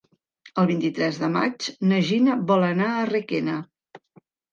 [0.59, 3.59] El vint-i-tres de maig na Gina vol anar a Requena.